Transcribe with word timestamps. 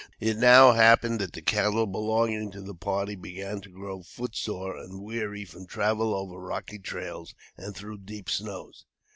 It 0.19 0.35
now 0.37 0.71
happened 0.71 1.19
that 1.21 1.33
the 1.33 1.43
cattle 1.43 1.85
belonging 1.85 2.49
to 2.53 2.61
the 2.63 2.73
party 2.73 3.13
began 3.13 3.61
to 3.61 3.69
grow 3.69 4.01
foot 4.01 4.35
sore 4.35 4.75
and 4.75 5.03
weary 5.03 5.45
from 5.45 5.67
travel 5.67 6.15
over 6.15 6.39
rocky 6.39 6.79
trails 6.79 7.35
and 7.55 7.75
through 7.75 7.99
deep 7.99 8.27
snows. 8.27 8.85